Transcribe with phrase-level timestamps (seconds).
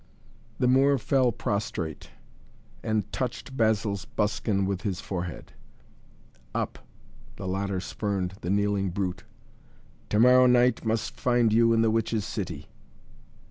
[0.57, 2.09] The Moor fell prostrate
[2.81, 5.53] and touched Basil's buskin with his forehead.
[6.55, 6.79] "Up!"
[7.35, 9.25] the latter spurned the kneeling brute.
[10.09, 12.67] "To morrow night must find you in the Witches' City."